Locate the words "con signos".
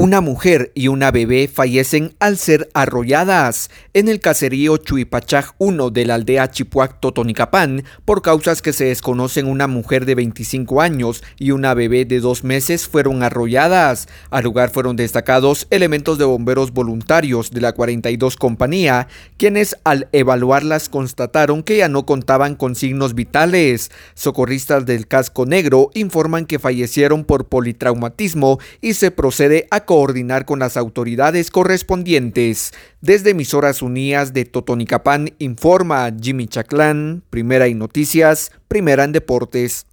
22.54-23.14